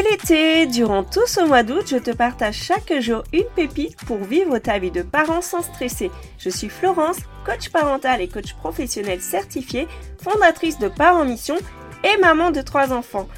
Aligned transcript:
l'été, 0.00 0.66
durant 0.66 1.04
tout 1.04 1.26
ce 1.26 1.44
mois 1.44 1.62
d'août, 1.62 1.84
je 1.86 1.98
te 1.98 2.12
partage 2.12 2.54
chaque 2.54 2.92
jour 3.00 3.24
une 3.32 3.44
pépite 3.54 3.96
pour 4.06 4.18
vivre 4.18 4.58
ta 4.58 4.78
vie 4.78 4.90
de 4.90 5.02
parent 5.02 5.42
sans 5.42 5.60
stresser. 5.60 6.10
Je 6.38 6.48
suis 6.48 6.70
Florence, 6.70 7.18
coach 7.44 7.68
parental 7.68 8.20
et 8.22 8.28
coach 8.28 8.54
professionnel 8.54 9.20
certifié, 9.20 9.88
fondatrice 10.22 10.78
de 10.78 10.88
Parents 10.88 11.26
Mission 11.26 11.56
et 12.04 12.20
maman 12.20 12.50
de 12.50 12.62
trois 12.62 12.92
enfants. 12.92 13.28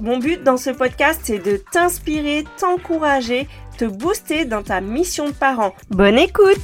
Mon 0.00 0.18
but 0.18 0.42
dans 0.42 0.56
ce 0.56 0.70
podcast, 0.70 1.20
c'est 1.22 1.38
de 1.38 1.56
t'inspirer, 1.56 2.44
t'encourager, 2.58 3.48
te 3.78 3.84
booster 3.84 4.44
dans 4.44 4.62
ta 4.62 4.80
mission 4.80 5.28
de 5.28 5.34
parent. 5.34 5.74
Bonne 5.90 6.18
écoute 6.18 6.60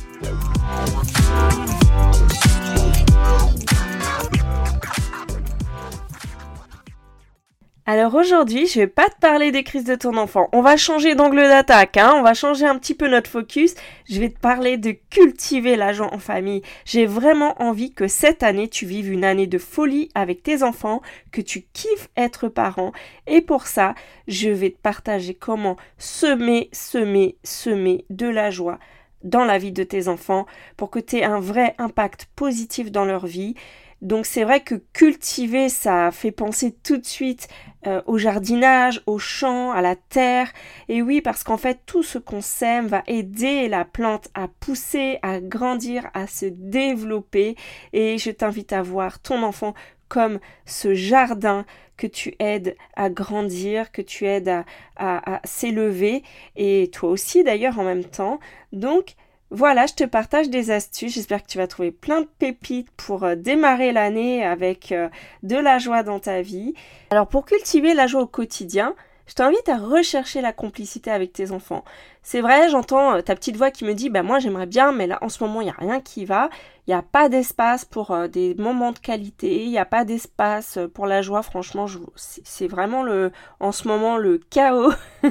Alors 7.92 8.14
aujourd'hui, 8.14 8.68
je 8.68 8.78
vais 8.78 8.86
pas 8.86 9.08
te 9.08 9.18
parler 9.18 9.50
des 9.50 9.64
crises 9.64 9.82
de 9.82 9.96
ton 9.96 10.16
enfant. 10.16 10.48
On 10.52 10.62
va 10.62 10.76
changer 10.76 11.16
d'angle 11.16 11.42
d'attaque, 11.42 11.96
hein. 11.96 12.14
On 12.14 12.22
va 12.22 12.34
changer 12.34 12.64
un 12.64 12.78
petit 12.78 12.94
peu 12.94 13.08
notre 13.08 13.28
focus. 13.28 13.74
Je 14.08 14.20
vais 14.20 14.28
te 14.28 14.38
parler 14.38 14.76
de 14.76 14.92
cultiver 14.92 15.74
la 15.74 15.92
joie 15.92 16.14
en 16.14 16.20
famille. 16.20 16.62
J'ai 16.84 17.04
vraiment 17.04 17.60
envie 17.60 17.92
que 17.92 18.06
cette 18.06 18.44
année, 18.44 18.68
tu 18.68 18.86
vives 18.86 19.10
une 19.10 19.24
année 19.24 19.48
de 19.48 19.58
folie 19.58 20.08
avec 20.14 20.44
tes 20.44 20.62
enfants, 20.62 21.02
que 21.32 21.40
tu 21.40 21.62
kiffes 21.72 22.10
être 22.16 22.46
parent. 22.46 22.92
Et 23.26 23.40
pour 23.40 23.66
ça, 23.66 23.96
je 24.28 24.50
vais 24.50 24.70
te 24.70 24.78
partager 24.78 25.34
comment 25.34 25.76
semer, 25.98 26.68
semer, 26.72 27.38
semer 27.42 28.04
de 28.08 28.28
la 28.28 28.52
joie 28.52 28.78
dans 29.24 29.44
la 29.44 29.58
vie 29.58 29.72
de 29.72 29.82
tes 29.82 30.06
enfants 30.06 30.46
pour 30.76 30.90
que 30.90 31.00
tu 31.00 31.16
aies 31.16 31.24
un 31.24 31.40
vrai 31.40 31.74
impact 31.78 32.28
positif 32.36 32.92
dans 32.92 33.04
leur 33.04 33.26
vie 33.26 33.56
donc 34.02 34.24
c'est 34.26 34.44
vrai 34.44 34.60
que 34.60 34.76
cultiver, 34.92 35.68
ça 35.68 36.10
fait 36.10 36.30
penser 36.30 36.74
tout 36.82 36.96
de 36.96 37.04
suite 37.04 37.48
euh, 37.86 38.00
au 38.06 38.18
jardinage, 38.18 39.02
au 39.06 39.18
champ, 39.18 39.72
à 39.72 39.82
la 39.82 39.96
terre. 39.96 40.52
Et 40.88 41.02
oui, 41.02 41.20
parce 41.20 41.44
qu'en 41.44 41.56
fait, 41.56 41.80
tout 41.86 42.02
ce 42.02 42.18
qu'on 42.18 42.40
sème 42.40 42.86
va 42.86 43.02
aider 43.06 43.68
la 43.68 43.84
plante 43.84 44.28
à 44.34 44.48
pousser, 44.48 45.18
à 45.22 45.40
grandir, 45.40 46.08
à 46.14 46.26
se 46.26 46.46
développer. 46.46 47.56
Et 47.92 48.18
je 48.18 48.30
t'invite 48.30 48.72
à 48.72 48.82
voir 48.82 49.20
ton 49.20 49.42
enfant 49.42 49.74
comme 50.08 50.40
ce 50.66 50.94
jardin 50.94 51.64
que 51.96 52.06
tu 52.06 52.34
aides 52.38 52.76
à 52.96 53.10
grandir, 53.10 53.92
que 53.92 54.02
tu 54.02 54.26
aides 54.26 54.48
à, 54.48 54.64
à, 54.96 55.36
à 55.36 55.40
s'élever, 55.44 56.22
et 56.56 56.90
toi 56.90 57.10
aussi 57.10 57.44
d'ailleurs 57.44 57.78
en 57.78 57.84
même 57.84 58.04
temps. 58.04 58.40
Donc, 58.72 59.14
voilà, 59.50 59.86
je 59.86 59.94
te 59.94 60.04
partage 60.04 60.48
des 60.48 60.70
astuces. 60.70 61.14
J'espère 61.14 61.42
que 61.42 61.48
tu 61.48 61.58
vas 61.58 61.66
trouver 61.66 61.90
plein 61.90 62.20
de 62.20 62.28
pépites 62.38 62.90
pour 62.92 63.24
euh, 63.24 63.34
démarrer 63.34 63.90
l'année 63.90 64.44
avec 64.44 64.92
euh, 64.92 65.08
de 65.42 65.56
la 65.56 65.78
joie 65.78 66.04
dans 66.04 66.20
ta 66.20 66.40
vie. 66.40 66.74
Alors 67.10 67.26
pour 67.26 67.44
cultiver 67.44 67.92
la 67.92 68.06
joie 68.06 68.22
au 68.22 68.26
quotidien, 68.28 68.94
je 69.26 69.34
t'invite 69.34 69.68
à 69.68 69.76
rechercher 69.76 70.40
la 70.40 70.52
complicité 70.52 71.10
avec 71.10 71.32
tes 71.32 71.50
enfants. 71.50 71.84
C'est 72.22 72.40
vrai, 72.40 72.68
j'entends 72.68 73.16
euh, 73.16 73.22
ta 73.22 73.34
petite 73.34 73.56
voix 73.56 73.72
qui 73.72 73.84
me 73.84 73.94
dit 73.94 74.08
bah 74.08 74.22
moi 74.22 74.38
j'aimerais 74.38 74.66
bien 74.66 74.92
mais 74.92 75.08
là 75.08 75.18
en 75.20 75.28
ce 75.28 75.42
moment 75.42 75.60
il 75.62 75.64
n'y 75.64 75.70
a 75.70 75.76
rien 75.78 76.00
qui 76.00 76.24
va. 76.26 76.48
Il 76.86 76.90
n'y 76.90 76.98
a 76.98 77.02
pas 77.02 77.28
d'espace 77.28 77.84
pour 77.84 78.16
des 78.28 78.54
moments 78.56 78.90
de 78.90 78.98
qualité, 78.98 79.64
il 79.64 79.70
n'y 79.70 79.78
a 79.78 79.84
pas 79.84 80.04
d'espace 80.04 80.78
pour 80.94 81.06
la 81.06 81.22
joie. 81.22 81.42
Franchement, 81.42 81.86
c'est 82.16 82.66
vraiment 82.66 83.04
le 83.04 83.30
en 83.60 83.70
ce 83.70 83.86
moment 83.86 84.16
le 84.16 84.38
chaos. 84.38 84.92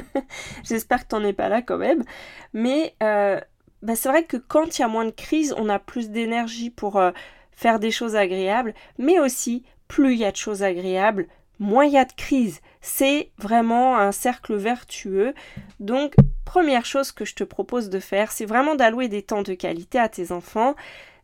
J'espère 0.64 1.06
que 1.06 1.08
tu 1.08 1.16
n'en 1.16 1.24
es 1.24 1.34
pas 1.34 1.50
là 1.50 1.60
quand 1.60 1.76
même. 1.76 2.02
Mais 2.54 2.94
bah, 3.82 3.96
c'est 3.96 4.08
vrai 4.08 4.24
que 4.24 4.36
quand 4.36 4.78
il 4.78 4.82
y 4.82 4.84
a 4.84 4.88
moins 4.88 5.06
de 5.06 5.10
crise, 5.10 5.54
on 5.56 5.68
a 5.68 5.78
plus 5.78 6.10
d'énergie 6.10 6.70
pour 6.70 6.96
euh, 6.96 7.12
faire 7.52 7.78
des 7.78 7.90
choses 7.90 8.16
agréables, 8.16 8.74
mais 8.98 9.18
aussi 9.18 9.64
plus 9.88 10.14
il 10.14 10.20
y 10.20 10.24
a 10.24 10.32
de 10.32 10.36
choses 10.36 10.62
agréables, 10.62 11.26
moins 11.58 11.84
il 11.84 11.92
y 11.92 11.98
a 11.98 12.04
de 12.04 12.12
crise. 12.12 12.60
C'est 12.80 13.30
vraiment 13.38 13.98
un 13.98 14.12
cercle 14.12 14.54
vertueux. 14.54 15.34
Donc, 15.78 16.14
première 16.44 16.84
chose 16.84 17.12
que 17.12 17.24
je 17.24 17.34
te 17.34 17.44
propose 17.44 17.90
de 17.90 18.00
faire, 18.00 18.32
c'est 18.32 18.46
vraiment 18.46 18.74
d'allouer 18.74 19.08
des 19.08 19.22
temps 19.22 19.42
de 19.42 19.54
qualité 19.54 19.98
à 19.98 20.08
tes 20.08 20.32
enfants 20.32 20.74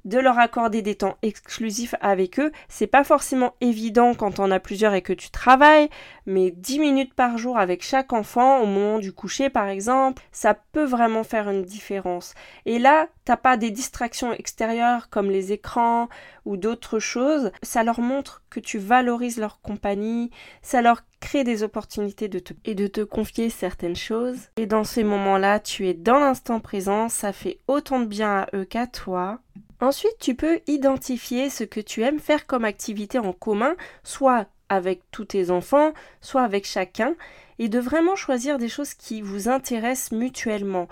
de 0.07 0.19
leur 0.19 0.39
accorder 0.39 0.81
des 0.81 0.95
temps 0.95 1.19
exclusifs 1.23 1.95
avec 2.01 2.41
eux. 2.41 2.53
C'est 2.69 2.87
pas 2.87 3.05
forcément 3.05 3.55
évident 3.61 4.15
quand 4.15 4.41
on 4.41 4.51
a 4.51 4.61
plusieurs 4.61 4.95
et 4.95 5.03
que 5.03 5.13
tu 5.13 5.31
travailles, 5.31 5.91
mais 6.25 6.51
10 6.51 6.79
minutes 6.79 7.15
par 7.15 7.37
jour 7.37 7.59
avec 7.59 7.83
chaque 7.83 8.13
enfant 8.13 8.61
au 8.61 8.67
moment 8.67 8.99
du 8.99 9.13
coucher 9.13 9.51
par 9.51 9.69
exemple, 9.69 10.23
ça 10.33 10.55
peut 10.55 10.85
vraiment 10.85 11.25
faire 11.25 11.51
une 11.51 11.63
différence. 11.63 12.35
Et 12.65 12.79
là, 12.79 13.09
t'as 13.25 13.37
pas 13.37 13.57
des 13.57 13.71
distractions 13.71 14.33
extérieures 14.33 15.11
comme 15.11 15.31
les 15.31 15.53
écrans 15.53 16.09
ou 16.45 16.57
d'autres 16.57 17.01
choses, 17.01 17.51
ça 17.63 17.83
leur 17.83 18.01
montre 18.01 18.43
que 18.49 18.61
tu 18.61 18.79
valorises 18.79 19.39
leur 19.39 19.61
compagnie, 19.61 20.31
ça 20.63 20.81
leur 20.81 21.03
crée 21.21 21.43
des 21.43 21.65
opportunités 21.65 22.29
de 22.29 22.39
te 22.39 22.55
et 22.65 22.75
de 22.75 22.87
te 22.87 23.01
confier 23.01 23.51
certaines 23.51 23.97
choses. 23.97 24.39
Et 24.57 24.67
dans 24.67 24.85
ces 24.85 25.03
moments-là, 25.03 25.59
tu 25.59 25.89
es 25.89 25.95
dans 25.95 26.21
l'instant 26.21 26.61
présent, 26.61 27.09
ça 27.09 27.33
fait 27.33 27.59
autant 27.67 28.01
de 28.01 28.07
bien 28.07 28.43
à 28.43 28.47
eux 28.55 28.65
qu'à 28.65 28.87
toi. 28.87 29.41
Ensuite, 29.81 30.17
tu 30.19 30.35
peux 30.35 30.61
identifier 30.67 31.51
ce 31.51 31.65
que 31.65 31.81
tu 31.81 32.03
aimes 32.03 32.21
faire 32.21 32.47
comme 32.47 32.65
activité 32.65 33.19
en 33.19 33.33
commun, 33.33 33.77
soit 34.05 34.47
avec 34.69 35.03
tous 35.11 35.27
tes 35.27 35.51
enfants, 35.51 35.93
soit 36.21 36.43
avec 36.43 36.67
chacun, 36.67 37.15
et 37.59 37.69
de 37.69 37.79
vraiment 37.79 38.17
choisir 38.17 38.59
des 38.59 38.69
choses 38.69 38.95
qui 38.95 39.21
vous 39.21 39.49
intéressent 39.49 40.19
mutuellement. 40.19 40.89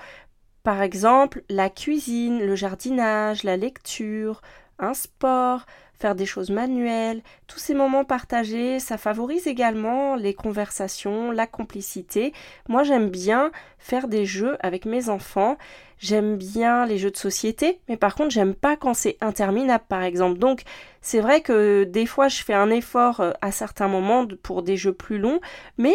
Par 0.62 0.80
exemple, 0.80 1.42
la 1.48 1.68
cuisine, 1.68 2.44
le 2.44 2.56
jardinage, 2.56 3.42
la 3.42 3.56
lecture, 3.56 4.40
un 4.78 4.94
sport, 4.94 5.66
faire 5.94 6.14
des 6.14 6.26
choses 6.26 6.50
manuelles, 6.50 7.22
tous 7.46 7.58
ces 7.58 7.74
moments 7.74 8.04
partagés, 8.04 8.80
ça 8.80 8.98
favorise 8.98 9.46
également 9.46 10.16
les 10.16 10.34
conversations, 10.34 11.30
la 11.30 11.46
complicité. 11.46 12.32
Moi 12.68 12.82
j'aime 12.82 13.08
bien 13.08 13.52
faire 13.78 14.08
des 14.08 14.26
jeux 14.26 14.56
avec 14.60 14.86
mes 14.86 15.08
enfants, 15.08 15.56
j'aime 15.98 16.36
bien 16.36 16.84
les 16.86 16.98
jeux 16.98 17.10
de 17.10 17.16
société, 17.16 17.80
mais 17.88 17.96
par 17.96 18.14
contre 18.14 18.30
j'aime 18.30 18.54
pas 18.54 18.76
quand 18.76 18.94
c'est 18.94 19.16
interminable 19.20 19.84
par 19.88 20.02
exemple. 20.02 20.38
Donc 20.38 20.62
c'est 21.00 21.20
vrai 21.20 21.40
que 21.40 21.84
des 21.84 22.06
fois 22.06 22.28
je 22.28 22.42
fais 22.42 22.54
un 22.54 22.70
effort 22.70 23.20
euh, 23.20 23.32
à 23.40 23.52
certains 23.52 23.88
moments 23.88 24.26
pour 24.42 24.62
des 24.62 24.76
jeux 24.76 24.92
plus 24.92 25.18
longs, 25.18 25.40
mais 25.78 25.94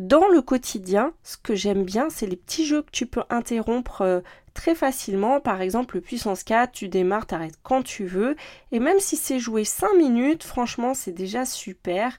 dans 0.00 0.28
le 0.28 0.40
quotidien, 0.40 1.12
ce 1.22 1.36
que 1.36 1.54
j'aime 1.54 1.84
bien, 1.84 2.08
c'est 2.08 2.26
les 2.26 2.36
petits 2.36 2.64
jeux 2.64 2.80
que 2.80 2.90
tu 2.90 3.04
peux 3.04 3.22
interrompre 3.28 4.00
euh, 4.00 4.20
très 4.54 4.74
facilement. 4.74 5.40
Par 5.40 5.62
exemple, 5.62 5.96
le 5.96 6.00
puissance 6.00 6.42
4, 6.44 6.72
tu 6.72 6.88
démarres, 6.88 7.26
t'arrêtes 7.26 7.58
quand 7.62 7.82
tu 7.82 8.06
veux. 8.06 8.36
Et 8.72 8.80
même 8.80 9.00
si 9.00 9.16
c'est 9.16 9.38
joué 9.38 9.64
5 9.64 9.94
minutes, 9.94 10.44
franchement, 10.44 10.94
c'est 10.94 11.12
déjà 11.12 11.44
super. 11.44 12.16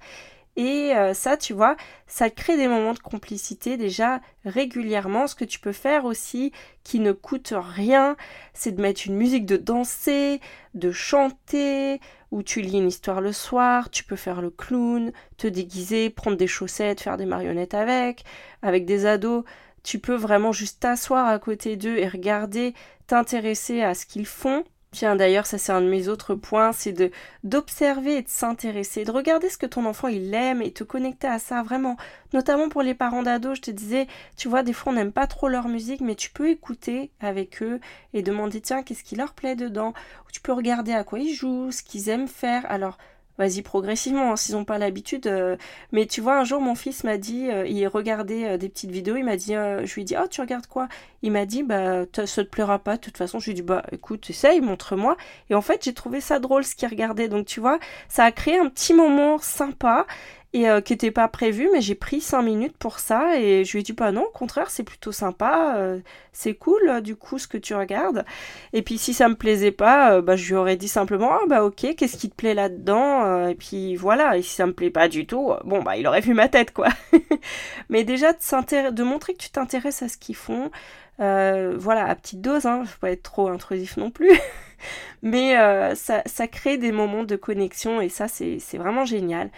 Et 0.57 0.93
euh, 0.95 1.13
ça, 1.13 1.37
tu 1.37 1.53
vois, 1.53 1.77
ça 2.07 2.29
crée 2.29 2.57
des 2.57 2.67
moments 2.67 2.93
de 2.93 2.99
complicité 2.99 3.77
déjà 3.77 4.19
régulièrement. 4.43 5.27
Ce 5.27 5.35
que 5.35 5.45
tu 5.45 5.59
peux 5.59 5.71
faire 5.71 6.03
aussi, 6.03 6.51
qui 6.83 6.99
ne 6.99 7.13
coûte 7.13 7.53
rien, 7.55 8.17
c'est 8.53 8.73
de 8.73 8.81
mettre 8.81 9.07
une 9.07 9.15
musique 9.15 9.45
de 9.45 9.55
danser, 9.55 10.41
de 10.73 10.91
chanter, 10.91 12.01
ou 12.31 12.43
tu 12.43 12.61
lis 12.61 12.77
une 12.77 12.87
histoire 12.87 13.21
le 13.21 13.31
soir, 13.31 13.89
tu 13.89 14.03
peux 14.03 14.15
faire 14.17 14.41
le 14.41 14.49
clown, 14.49 15.13
te 15.37 15.47
déguiser, 15.47 16.09
prendre 16.09 16.37
des 16.37 16.47
chaussettes, 16.47 17.01
faire 17.01 17.17
des 17.17 17.25
marionnettes 17.25 17.73
avec, 17.73 18.23
avec 18.61 18.85
des 18.85 19.05
ados. 19.05 19.45
Tu 19.83 19.99
peux 19.99 20.15
vraiment 20.15 20.51
juste 20.51 20.79
t'asseoir 20.81 21.27
à 21.27 21.39
côté 21.39 21.75
d'eux 21.75 21.97
et 21.97 22.07
regarder, 22.07 22.73
t'intéresser 23.07 23.81
à 23.81 23.93
ce 23.93 24.05
qu'ils 24.05 24.25
font 24.25 24.63
Tiens, 24.93 25.15
d'ailleurs, 25.15 25.45
ça 25.45 25.57
c'est 25.57 25.71
un 25.71 25.79
de 25.79 25.87
mes 25.87 26.09
autres 26.09 26.35
points, 26.35 26.73
c'est 26.73 26.91
de 26.91 27.11
d'observer 27.45 28.17
et 28.17 28.21
de 28.23 28.27
s'intéresser, 28.27 29.05
de 29.05 29.11
regarder 29.11 29.49
ce 29.49 29.57
que 29.57 29.65
ton 29.65 29.85
enfant 29.85 30.09
il 30.09 30.33
aime 30.33 30.61
et 30.61 30.73
te 30.73 30.83
connecter 30.83 31.27
à 31.27 31.39
ça 31.39 31.63
vraiment. 31.63 31.95
Notamment 32.33 32.67
pour 32.67 32.81
les 32.81 32.93
parents 32.93 33.23
d'ados, 33.23 33.55
je 33.55 33.61
te 33.61 33.71
disais, 33.71 34.07
tu 34.35 34.49
vois, 34.49 34.63
des 34.63 34.73
fois 34.73 34.91
on 34.91 34.95
n'aime 34.97 35.13
pas 35.13 35.27
trop 35.27 35.47
leur 35.47 35.69
musique, 35.69 36.01
mais 36.01 36.15
tu 36.15 36.29
peux 36.29 36.49
écouter 36.49 37.11
avec 37.21 37.63
eux 37.63 37.79
et 38.13 38.21
demander 38.21 38.59
tiens 38.59 38.83
qu'est-ce 38.83 39.05
qui 39.05 39.15
leur 39.15 39.33
plaît 39.33 39.55
dedans? 39.55 39.93
Ou 40.27 40.31
tu 40.33 40.41
peux 40.41 40.51
regarder 40.51 40.91
à 40.91 41.05
quoi 41.05 41.19
ils 41.19 41.33
jouent, 41.33 41.71
ce 41.71 41.83
qu'ils 41.83 42.09
aiment 42.09 42.27
faire. 42.27 42.69
Alors 42.69 42.97
vas-y 43.41 43.61
progressivement, 43.63 44.31
hein, 44.31 44.35
s'ils 44.35 44.55
n'ont 44.55 44.65
pas 44.65 44.77
l'habitude. 44.77 45.27
Euh, 45.27 45.57
mais 45.91 46.05
tu 46.05 46.21
vois, 46.21 46.39
un 46.39 46.43
jour, 46.43 46.61
mon 46.61 46.75
fils 46.75 47.03
m'a 47.03 47.17
dit, 47.17 47.49
euh, 47.49 47.65
il 47.67 47.87
regardait 47.87 48.45
euh, 48.47 48.57
des 48.57 48.69
petites 48.69 48.91
vidéos, 48.91 49.15
il 49.15 49.25
m'a 49.25 49.35
dit, 49.35 49.53
je 49.53 49.93
lui 49.93 50.03
ai 50.03 50.05
dit, 50.05 50.15
oh, 50.21 50.27
tu 50.29 50.41
regardes 50.41 50.67
quoi? 50.67 50.87
Il 51.23 51.31
m'a 51.31 51.45
dit, 51.45 51.63
bah, 51.63 52.05
ça 52.13 52.43
te 52.43 52.49
plaira 52.49 52.79
pas, 52.79 52.97
de 52.97 53.01
toute 53.01 53.17
façon. 53.17 53.39
Je 53.39 53.45
lui 53.45 53.51
ai 53.51 53.55
dit, 53.55 53.61
bah, 53.61 53.83
écoute, 53.91 54.29
essaye, 54.29 54.61
montre-moi. 54.61 55.17
Et 55.49 55.55
en 55.55 55.61
fait, 55.61 55.83
j'ai 55.83 55.93
trouvé 55.93 56.21
ça 56.21 56.39
drôle 56.39 56.63
ce 56.63 56.75
qu'il 56.75 56.87
regardait. 56.87 57.27
Donc, 57.27 57.45
tu 57.45 57.59
vois, 57.59 57.79
ça 58.09 58.23
a 58.25 58.31
créé 58.31 58.57
un 58.57 58.69
petit 58.69 58.93
moment 58.93 59.37
sympa 59.39 60.05
et 60.53 60.69
euh, 60.69 60.81
qui 60.81 60.93
n'était 60.93 61.11
pas 61.11 61.27
prévu, 61.29 61.69
mais 61.71 61.79
j'ai 61.79 61.95
pris 61.95 62.19
5 62.19 62.41
minutes 62.41 62.77
pour 62.77 62.99
ça 62.99 63.39
et 63.39 63.63
je 63.63 63.71
lui 63.71 63.79
ai 63.79 63.83
dit 63.83 63.93
bah 63.93 64.11
non, 64.11 64.23
au 64.23 64.31
contraire, 64.31 64.69
c'est 64.69 64.83
plutôt 64.83 65.13
sympa, 65.13 65.75
euh, 65.77 65.99
c'est 66.33 66.55
cool 66.55 66.81
euh, 66.89 67.01
du 67.01 67.15
coup 67.15 67.39
ce 67.39 67.47
que 67.47 67.57
tu 67.57 67.73
regardes. 67.73 68.25
Et 68.73 68.81
puis 68.81 68.97
si 68.97 69.13
ça 69.13 69.29
me 69.29 69.35
plaisait 69.35 69.71
pas, 69.71 70.19
bah, 70.21 70.35
je 70.35 70.45
lui 70.47 70.55
aurais 70.55 70.75
dit 70.75 70.89
simplement 70.89 71.31
ah 71.33 71.45
bah 71.47 71.63
ok, 71.63 71.95
qu'est-ce 71.95 72.17
qui 72.17 72.29
te 72.29 72.35
plaît 72.35 72.53
là-dedans 72.53 73.47
Et 73.47 73.55
puis 73.55 73.95
voilà, 73.95 74.37
et 74.37 74.41
si 74.41 74.53
ça 74.55 74.65
me 74.65 74.73
plaît 74.73 74.89
pas 74.89 75.07
du 75.07 75.25
tout, 75.25 75.53
bon 75.63 75.81
bah 75.81 75.95
il 75.97 76.05
aurait 76.05 76.21
vu 76.21 76.33
ma 76.33 76.49
tête 76.49 76.73
quoi. 76.73 76.89
mais 77.89 78.03
déjà 78.03 78.33
de, 78.33 78.91
de 78.91 79.03
montrer 79.03 79.33
que 79.33 79.39
tu 79.39 79.51
t'intéresses 79.51 80.01
à 80.01 80.09
ce 80.09 80.17
qu'ils 80.17 80.35
font, 80.35 80.69
voilà, 81.17 82.07
à 82.07 82.15
petite 82.15 82.41
dose, 82.41 82.65
hein, 82.65 82.83
faut 82.85 82.99
pas 82.99 83.11
être 83.11 83.23
trop 83.23 83.47
intrusif 83.47 83.95
non 83.95 84.11
plus. 84.11 84.31
mais 85.21 85.55
ça, 85.95 86.23
ça 86.25 86.47
crée 86.47 86.77
des 86.77 86.91
moments 86.91 87.23
de 87.23 87.37
connexion 87.37 88.01
et 88.01 88.09
ça 88.09 88.27
c'est 88.27 88.77
vraiment 88.77 89.05
génial. 89.05 89.49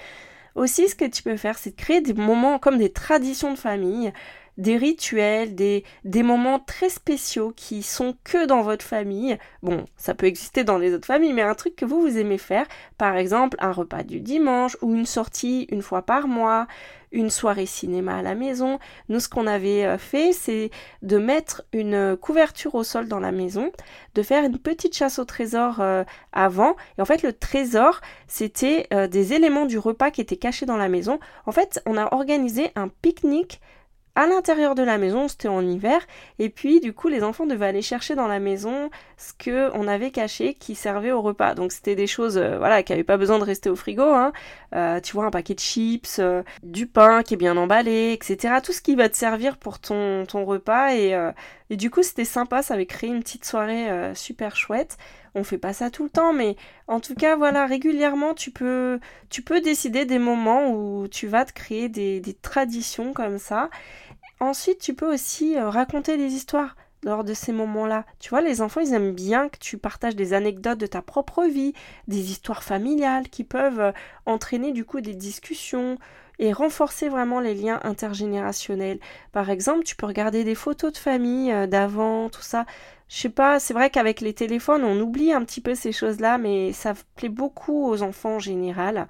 Aussi, 0.55 0.87
ce 0.87 0.95
que 0.95 1.05
tu 1.05 1.23
peux 1.23 1.37
faire, 1.37 1.57
c'est 1.57 1.71
de 1.71 1.81
créer 1.81 2.01
des 2.01 2.13
moments 2.13 2.59
comme 2.59 2.77
des 2.77 2.91
traditions 2.91 3.51
de 3.51 3.57
famille 3.57 4.13
des 4.57 4.77
rituels, 4.77 5.55
des, 5.55 5.83
des 6.03 6.23
moments 6.23 6.59
très 6.59 6.89
spéciaux 6.89 7.53
qui 7.55 7.81
sont 7.83 8.15
que 8.23 8.45
dans 8.45 8.61
votre 8.61 8.85
famille. 8.85 9.37
Bon, 9.63 9.85
ça 9.97 10.13
peut 10.13 10.27
exister 10.27 10.63
dans 10.63 10.77
les 10.77 10.93
autres 10.93 11.07
familles, 11.07 11.33
mais 11.33 11.41
un 11.41 11.55
truc 11.55 11.75
que 11.75 11.85
vous, 11.85 12.01
vous 12.01 12.17
aimez 12.17 12.37
faire, 12.37 12.67
par 12.97 13.15
exemple 13.15 13.57
un 13.59 13.71
repas 13.71 14.03
du 14.03 14.19
dimanche 14.19 14.77
ou 14.81 14.93
une 14.93 15.05
sortie 15.05 15.67
une 15.71 15.81
fois 15.81 16.03
par 16.03 16.27
mois, 16.27 16.67
une 17.13 17.29
soirée 17.29 17.65
cinéma 17.65 18.17
à 18.17 18.21
la 18.21 18.35
maison. 18.35 18.79
Nous, 19.07 19.19
ce 19.19 19.29
qu'on 19.29 19.47
avait 19.47 19.85
euh, 19.85 19.97
fait, 19.97 20.33
c'est 20.33 20.71
de 21.01 21.17
mettre 21.17 21.63
une 21.71 22.17
couverture 22.17 22.75
au 22.75 22.83
sol 22.83 23.07
dans 23.07 23.19
la 23.19 23.31
maison, 23.31 23.71
de 24.15 24.23
faire 24.23 24.43
une 24.43 24.57
petite 24.57 24.95
chasse 24.95 25.19
au 25.19 25.25
trésor 25.25 25.79
euh, 25.79 26.03
avant. 26.33 26.75
Et 26.97 27.01
en 27.01 27.05
fait, 27.05 27.23
le 27.23 27.31
trésor, 27.31 28.01
c'était 28.27 28.87
euh, 28.93 29.07
des 29.07 29.33
éléments 29.33 29.65
du 29.65 29.77
repas 29.77 30.11
qui 30.11 30.21
étaient 30.21 30.37
cachés 30.37 30.65
dans 30.65 30.77
la 30.77 30.89
maison. 30.89 31.19
En 31.45 31.51
fait, 31.51 31.81
on 31.85 31.97
a 31.97 32.13
organisé 32.13 32.71
un 32.75 32.89
pique-nique 32.89 33.61
à 34.15 34.27
l'intérieur 34.27 34.75
de 34.75 34.83
la 34.83 34.97
maison, 34.97 35.27
c'était 35.27 35.47
en 35.47 35.65
hiver, 35.65 35.99
et 36.37 36.49
puis 36.49 36.79
du 36.79 36.93
coup 36.93 37.07
les 37.07 37.23
enfants 37.23 37.47
devaient 37.47 37.65
aller 37.65 37.81
chercher 37.81 38.13
dans 38.13 38.27
la 38.27 38.39
maison 38.39 38.91
ce 39.23 39.33
que 39.33 39.71
on 39.73 39.87
avait 39.87 40.11
caché 40.11 40.53
qui 40.53 40.75
servait 40.75 41.11
au 41.11 41.21
repas. 41.21 41.55
Donc 41.55 41.71
c'était 41.71 41.95
des 41.95 42.07
choses 42.07 42.37
euh, 42.37 42.57
voilà 42.57 42.83
qui 42.83 42.91
n'avaient 42.91 43.03
pas 43.03 43.17
besoin 43.17 43.39
de 43.39 43.43
rester 43.43 43.69
au 43.69 43.75
frigo. 43.75 44.03
Hein. 44.03 44.33
Euh, 44.75 44.99
tu 44.99 45.13
vois 45.13 45.25
un 45.25 45.31
paquet 45.31 45.53
de 45.53 45.59
chips, 45.59 46.17
euh, 46.19 46.43
du 46.61 46.87
pain 46.87 47.23
qui 47.23 47.35
est 47.35 47.37
bien 47.37 47.55
emballé, 47.57 48.11
etc. 48.13 48.55
Tout 48.61 48.73
ce 48.73 48.81
qui 48.81 48.95
va 48.95 49.07
te 49.09 49.15
servir 49.15 49.57
pour 49.57 49.79
ton, 49.79 50.25
ton 50.25 50.45
repas 50.45 50.93
et, 50.93 51.17
et 51.69 51.77
du 51.77 51.89
coup 51.89 52.03
c'était 52.03 52.25
sympa, 52.25 52.61
ça 52.61 52.73
avait 52.73 52.85
créé 52.85 53.09
une 53.09 53.21
petite 53.21 53.45
soirée 53.45 54.13
super 54.15 54.55
chouette. 54.55 54.97
On 55.35 55.43
fait 55.43 55.57
pas 55.57 55.73
ça 55.73 55.89
tout 55.89 56.03
le 56.03 56.09
temps, 56.09 56.33
mais 56.33 56.55
en 56.87 56.99
tout 56.99 57.15
cas, 57.15 57.35
voilà, 57.35 57.65
régulièrement, 57.65 58.35
tu 58.35 58.51
peux, 58.51 58.99
tu 59.29 59.41
peux 59.41 59.61
décider 59.61 60.05
des 60.05 60.19
moments 60.19 60.69
où 60.71 61.07
tu 61.07 61.25
vas 61.27 61.43
te 61.45 61.53
créer 61.53 61.89
des, 61.89 62.19
des 62.19 62.35
traditions 62.35 63.13
comme 63.13 63.39
ça. 63.39 63.69
Ensuite, 64.39 64.79
tu 64.79 64.93
peux 64.93 65.11
aussi 65.11 65.57
raconter 65.57 66.17
des 66.17 66.33
histoires 66.33 66.75
lors 67.03 67.23
de 67.23 67.33
ces 67.33 67.51
moments-là. 67.51 68.05
Tu 68.19 68.29
vois, 68.29 68.41
les 68.41 68.61
enfants, 68.61 68.81
ils 68.81 68.93
aiment 68.93 69.13
bien 69.13 69.49
que 69.49 69.57
tu 69.57 69.77
partages 69.77 70.15
des 70.15 70.33
anecdotes 70.33 70.79
de 70.79 70.87
ta 70.87 71.01
propre 71.01 71.45
vie, 71.45 71.73
des 72.07 72.31
histoires 72.31 72.63
familiales 72.63 73.29
qui 73.29 73.43
peuvent 73.43 73.79
euh, 73.79 73.91
entraîner 74.25 74.71
du 74.71 74.85
coup 74.85 75.01
des 75.01 75.15
discussions 75.15 75.97
et 76.39 76.51
renforcer 76.51 77.09
vraiment 77.09 77.39
les 77.39 77.53
liens 77.53 77.79
intergénérationnels. 77.83 78.99
Par 79.31 79.49
exemple, 79.49 79.83
tu 79.83 79.95
peux 79.95 80.05
regarder 80.05 80.43
des 80.43 80.55
photos 80.55 80.91
de 80.93 80.97
famille 80.97 81.51
euh, 81.51 81.67
d'avant, 81.67 82.29
tout 82.29 82.41
ça. 82.41 82.65
Je 83.09 83.17
sais 83.17 83.29
pas, 83.29 83.59
c'est 83.59 83.73
vrai 83.73 83.89
qu'avec 83.89 84.21
les 84.21 84.33
téléphones, 84.33 84.83
on 84.83 84.99
oublie 84.99 85.31
un 85.33 85.43
petit 85.43 85.61
peu 85.61 85.75
ces 85.75 85.91
choses-là, 85.91 86.37
mais 86.37 86.73
ça 86.73 86.93
plaît 87.15 87.29
beaucoup 87.29 87.87
aux 87.87 88.01
enfants 88.01 88.35
en 88.35 88.39
général. 88.39 89.07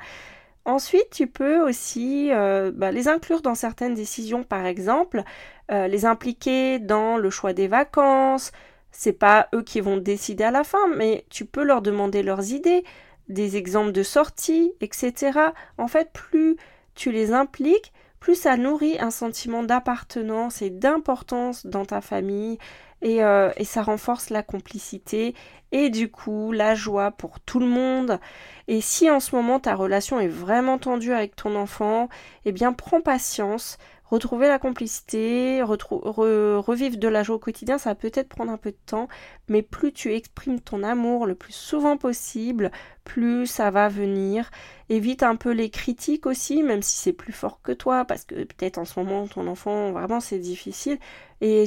Ensuite, 0.66 1.10
tu 1.12 1.28
peux 1.28 1.60
aussi 1.60 2.32
euh, 2.32 2.72
bah, 2.74 2.92
les 2.92 3.10
inclure 3.10 3.42
dans 3.42 3.56
certaines 3.56 3.96
décisions, 3.96 4.44
par 4.44 4.66
exemple, 4.66 5.24
euh, 5.72 5.88
les 5.88 6.06
impliquer 6.06 6.80
dans 6.80 7.18
le 7.18 7.30
choix 7.30 7.52
des 7.54 7.68
vacances. 7.68 8.52
C'est 8.92 9.14
pas 9.14 9.50
eux 9.54 9.62
qui 9.64 9.82
vont 9.82 9.98
décider 9.98 10.44
à 10.46 10.52
la 10.52 10.64
fin, 10.64 10.88
mais 10.96 11.26
tu 11.30 11.46
peux 11.46 11.64
leur 11.64 11.82
demander 11.82 12.24
leurs 12.24 12.52
idées, 12.52 12.84
des 13.28 13.58
exemples 13.58 13.92
de 13.92 14.04
sorties, 14.04 14.74
etc. 14.80 15.40
En 15.78 15.88
fait, 15.88 16.12
plus 16.14 16.56
tu 16.96 17.12
les 17.12 17.34
impliques, 17.34 17.92
plus 18.24 18.36
ça 18.36 18.56
nourrit 18.56 18.98
un 19.02 19.12
sentiment 19.12 19.64
d'appartenance 19.64 20.62
et 20.62 20.70
d'importance 20.70 21.66
dans 21.66 21.84
ta 21.84 22.00
famille 22.00 22.58
et, 23.02 23.22
euh, 23.22 23.52
et, 23.58 23.66
ça 23.66 23.84
renforce 23.84 24.30
la 24.30 24.44
complicité 24.44 25.36
et 25.74 25.90
du 25.90 26.10
coup 26.10 26.54
la 26.54 26.74
joie 26.74 27.12
pour 27.12 27.42
tout 27.42 27.60
le 27.60 27.66
monde. 27.66 28.22
Et 28.70 28.80
si 28.80 29.12
en 29.12 29.20
ce 29.20 29.36
moment 29.36 29.60
ta 29.60 29.76
relation 29.76 30.22
est 30.22 30.30
vraiment 30.30 30.78
tendue 30.78 31.12
avec 31.12 31.36
ton 31.36 31.58
enfant, 31.58 32.08
eh 32.46 32.54
bien 32.54 32.72
prends 32.72 33.02
patience, 33.02 33.78
retrouver 34.14 34.48
la 34.48 34.60
complicité, 34.60 35.64
revivre 35.64 36.98
de 36.98 37.08
la 37.08 37.24
joie 37.24 37.38
au 37.38 37.40
quotidien, 37.40 37.80
ça 37.80 37.90
va 37.90 37.96
peut-être 37.96 38.30
prendre 38.30 38.52
un 38.52 38.58
peu 38.58 38.70
de 38.70 38.78
temps, 38.86 39.08
mais 39.48 39.64
plus 39.64 39.92
tu 39.92 40.14
exprimes 40.14 40.60
ton 40.60 40.84
amour 40.84 41.26
le 41.26 41.34
plus 41.34 41.54
souvent 41.54 41.98
possible, 41.98 42.72
plus 43.04 43.48
ça 43.48 43.72
va 43.72 43.90
venir. 43.90 44.52
Évite 44.90 45.24
un 45.24 45.36
peu 45.36 45.52
les 45.52 45.72
critiques 45.72 46.28
aussi, 46.28 46.62
même 46.62 46.84
si 46.84 46.98
c'est 46.98 47.14
plus 47.14 47.34
fort 47.34 47.60
que 47.64 47.72
toi, 47.72 48.06
parce 48.06 48.24
que 48.24 48.36
peut-être 48.36 48.78
en 48.78 48.86
ce 48.86 49.00
moment 49.00 49.28
ton 49.28 49.48
enfant 49.48 49.92
vraiment 49.92 50.20
c'est 50.20 50.38
difficile. 50.38 51.00
Et 51.42 51.66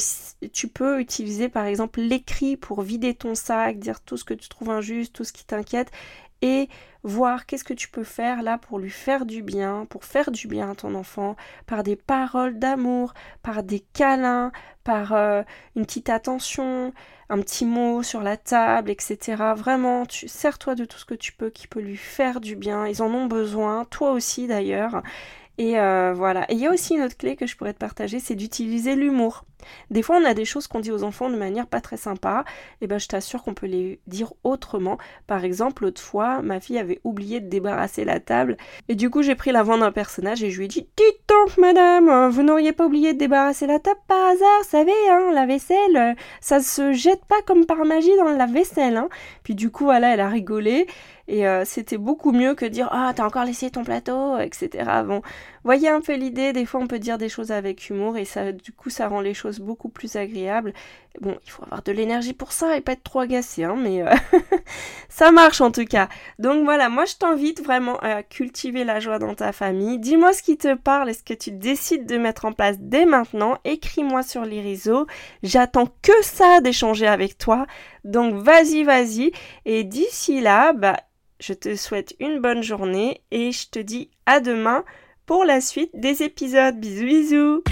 tu 0.53 0.69
peux 0.69 1.01
utiliser 1.01 1.49
par 1.49 1.67
exemple 1.67 2.01
l'écrit 2.01 2.57
pour 2.57 2.83
vider 2.83 3.15
ton 3.15 3.35
sac, 3.35 3.79
dire 3.79 4.01
tout 4.01 4.17
ce 4.17 4.25
que 4.25 4.35
tu 4.35 4.49
trouves 4.49 4.71
injuste, 4.71 5.13
tout 5.13 5.25
ce 5.25 5.33
qui 5.33 5.45
t'inquiète, 5.45 5.91
et 6.43 6.69
voir 7.03 7.47
qu'est-ce 7.47 7.65
que 7.65 7.75
tu 7.75 7.89
peux 7.89 8.05
faire 8.05 8.43
là 8.43 8.59
pour 8.59 8.79
lui 8.79 8.91
faire 8.91 9.27
du 9.27 9.43
bien, 9.43 9.87
pour 9.89 10.05
faire 10.05 10.31
du 10.31 10.49
bien 10.49 10.73
à 10.73 10.75
ton 10.75 10.95
enfant, 10.95 11.37
par 11.67 11.83
des 11.83 11.97
paroles 11.97 12.59
d'amour, 12.59 13.15
par 13.43 13.63
des 13.63 13.81
câlins, 13.81 14.51
par 14.83 15.13
euh, 15.13 15.43
une 15.77 15.87
petite 15.87 16.11
attention, 16.11 16.93
un 17.29 17.41
petit 17.41 17.65
mot 17.65 18.03
sur 18.03 18.23
la 18.23 18.37
table, 18.37 18.91
etc. 18.91 19.37
Vraiment, 19.57 20.05
tu 20.07 20.29
sers-toi 20.29 20.75
de 20.75 20.85
tout 20.85 20.99
ce 20.99 21.05
que 21.05 21.15
tu 21.15 21.33
peux 21.33 21.51
qui 21.51 21.67
peut 21.69 21.81
lui 21.81 21.97
faire 21.97 22.41
du 22.41 22.57
bien. 22.57 22.87
Ils 22.87 23.03
en 23.03 23.13
ont 23.13 23.27
besoin, 23.27 23.85
toi 23.85 24.13
aussi 24.13 24.47
d'ailleurs. 24.47 25.03
Et 25.59 25.79
euh, 25.79 26.13
voilà. 26.15 26.51
Et 26.51 26.55
il 26.55 26.61
y 26.61 26.67
a 26.67 26.73
aussi 26.73 26.95
une 26.95 27.03
autre 27.03 27.17
clé 27.17 27.37
que 27.37 27.47
je 27.47 27.57
pourrais 27.57 27.73
te 27.73 27.79
partager, 27.79 28.21
c'est 28.21 28.35
d'utiliser 28.35 28.95
l'humour. 28.95 29.45
Des 29.91 30.03
fois, 30.03 30.19
on 30.21 30.25
a 30.25 30.35
des 30.35 30.45
choses 30.45 30.67
qu'on 30.67 30.81
dit 30.81 30.93
aux 30.93 31.03
enfants 31.03 31.31
de 31.31 31.37
manière 31.37 31.67
pas 31.67 31.81
très 31.81 31.97
sympa. 31.97 32.45
Et 32.81 32.87
ben, 32.87 32.99
je 32.99 33.09
t'assure 33.09 33.43
qu'on 33.43 33.55
peut 33.55 33.67
les 33.67 34.01
dire 34.07 34.33
autrement. 34.45 34.99
Par 35.27 35.45
exemple, 35.45 35.85
l'autre 35.85 36.01
fois, 36.01 36.43
ma 36.43 36.61
fille 36.61 36.79
avait 36.79 37.01
oublié 37.05 37.41
de 37.41 37.49
débarrasser 37.49 38.05
la 38.05 38.21
table. 38.21 38.57
Et 38.89 38.95
du 38.95 39.11
coup, 39.11 39.23
j'ai 39.23 39.35
pris 39.35 39.53
la 39.53 39.63
voix 39.63 39.79
d'un 39.79 39.93
personnage 39.93 40.43
et 40.43 40.51
je 40.51 40.59
lui 40.59 40.67
ai 40.67 40.69
dit 40.69 40.89
Dites 40.97 41.21
donc, 41.29 41.59
madame, 41.59 42.29
vous 42.29 42.43
n'auriez 42.43 42.73
pas 42.73 42.87
oublié 42.87 43.13
de 43.13 43.19
débarrasser 43.19 43.67
la 43.67 43.79
table 43.79 44.01
par 44.07 44.27
hasard, 44.27 44.65
savez, 44.65 44.93
hein, 45.11 45.31
la 45.33 45.47
vaisselle, 45.47 46.17
ça 46.41 46.61
se 46.61 46.93
jette 46.93 47.25
pas 47.25 47.43
comme 47.47 47.67
par 47.67 47.85
magie 47.85 48.17
dans 48.17 48.31
la 48.31 48.47
vaisselle. 48.47 48.97
Hein. 48.97 49.09
Puis 49.43 49.55
du 49.55 49.71
coup, 49.71 49.85
voilà, 49.85 50.15
elle 50.15 50.21
a 50.21 50.29
rigolé. 50.29 50.87
Et 51.29 51.47
euh, 51.49 51.65
c'était 51.65 51.99
beaucoup 51.99 52.31
mieux 52.31 52.55
que 52.55 52.65
dire 52.65 52.89
Ah, 52.93 53.13
t'as 53.15 53.27
encore 53.27 53.45
laissé 53.45 53.71
ton 53.71 53.83
plateau, 53.83 54.39
etc. 54.39 54.89
Bon, 55.05 55.23
voyez 55.65 55.89
un 55.89 56.01
peu 56.01 56.15
l'idée, 56.15 56.53
des 56.53 56.65
fois 56.67 56.81
on 56.81 56.87
peut 56.87 57.01
dire 57.01 57.19
des 57.19 57.29
choses 57.29 57.51
avec 57.51 57.91
humour 57.91 58.17
et 58.17 58.25
ça, 58.25 58.53
du 58.53 58.73
coup, 58.73 58.91
ça 58.91 59.09
rend 59.09 59.21
les 59.21 59.35
choses 59.35 59.46
beaucoup 59.53 59.89
plus 59.89 60.17
agréables. 60.17 60.73
Bon, 61.21 61.37
il 61.45 61.51
faut 61.51 61.65
avoir 61.65 61.83
de 61.83 61.93
l'énergie 61.93 62.35
pour 62.35 62.53
ça 62.53 62.77
et 62.77 62.81
pas 62.81 62.93
être 62.93 63.03
trop 63.03 63.21
agacé, 63.21 63.65
hein, 63.65 63.77
mais 63.79 64.03
euh, 64.03 64.13
ça 65.09 65.31
marche 65.33 65.61
en 65.61 65.71
tout 65.71 65.85
cas. 65.85 66.09
Donc 66.39 66.65
voilà, 66.65 66.89
moi 66.89 67.05
je 67.05 67.15
t'invite 67.15 67.63
vraiment 67.63 67.97
à 68.01 68.23
cultiver 68.23 68.85
la 68.85 69.01
joie 69.01 69.19
dans 69.19 69.35
ta 69.35 69.53
famille. 69.53 69.99
Dis-moi 69.99 70.33
ce 70.33 70.43
qui 70.43 70.59
te 70.59 70.75
parle 70.75 71.11
et 71.11 71.15
ce 71.15 71.23
que 71.23 71.35
tu 71.35 71.51
décides 71.53 72.07
de 72.07 72.19
mettre 72.19 72.45
en 72.45 72.53
place 72.53 72.77
dès 72.79 73.07
maintenant? 73.07 73.59
Écris-moi 73.65 74.23
sur 74.23 74.45
les 74.45 74.61
réseaux. 74.61 75.07
J'attends 75.43 75.89
que 76.03 76.23
ça 76.23 76.61
d'échanger 76.61 77.07
avec 77.07 77.39
toi. 77.39 77.67
Donc 78.05 78.35
vas-y, 78.35 78.85
vas-y. 78.85 79.33
Et 79.65 79.85
d'ici 79.85 80.41
là, 80.41 80.73
bah 80.73 80.97
je 81.41 81.53
te 81.53 81.75
souhaite 81.77 82.15
une 82.21 82.41
bonne 82.41 82.63
journée 82.63 83.23
et 83.31 83.53
je 83.53 83.69
te 83.69 83.79
dis 83.79 84.11
à 84.27 84.41
demain 84.41 84.85
pour 85.27 85.45
la 85.45 85.61
suite 85.61 85.91
des 85.95 86.23
épisodes. 86.23 86.79
Bisous 86.79 87.05
bisous 87.05 87.63